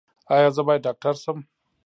[0.35, 1.37] ایا زه باید ډاکټر شم؟